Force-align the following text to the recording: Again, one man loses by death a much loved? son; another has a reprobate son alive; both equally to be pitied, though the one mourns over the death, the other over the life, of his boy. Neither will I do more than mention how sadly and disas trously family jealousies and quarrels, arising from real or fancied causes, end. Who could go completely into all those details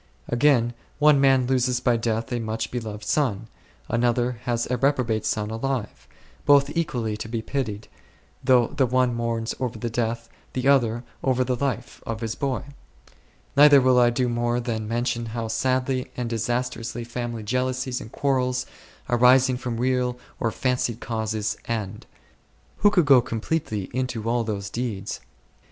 Again, 0.29 0.73
one 0.97 1.21
man 1.21 1.45
loses 1.45 1.79
by 1.79 1.95
death 1.95 2.31
a 2.33 2.39
much 2.39 2.73
loved? 2.73 3.03
son; 3.03 3.45
another 3.87 4.39
has 4.45 4.65
a 4.71 4.77
reprobate 4.77 5.27
son 5.27 5.51
alive; 5.51 6.07
both 6.43 6.75
equally 6.75 7.15
to 7.17 7.29
be 7.29 7.43
pitied, 7.43 7.87
though 8.43 8.65
the 8.69 8.87
one 8.87 9.13
mourns 9.13 9.53
over 9.59 9.77
the 9.77 9.91
death, 9.91 10.27
the 10.53 10.67
other 10.67 11.03
over 11.23 11.43
the 11.43 11.55
life, 11.55 12.01
of 12.03 12.21
his 12.21 12.33
boy. 12.33 12.63
Neither 13.55 13.79
will 13.79 13.99
I 13.99 14.09
do 14.09 14.27
more 14.27 14.59
than 14.59 14.87
mention 14.87 15.27
how 15.37 15.49
sadly 15.49 16.09
and 16.17 16.31
disas 16.31 16.71
trously 16.71 17.05
family 17.05 17.43
jealousies 17.43 18.01
and 18.01 18.11
quarrels, 18.11 18.65
arising 19.07 19.55
from 19.57 19.77
real 19.77 20.17
or 20.39 20.49
fancied 20.49 20.99
causes, 20.99 21.57
end. 21.65 22.07
Who 22.77 22.89
could 22.89 23.05
go 23.05 23.21
completely 23.21 23.83
into 23.93 24.27
all 24.27 24.43
those 24.43 24.71
details 24.71 25.19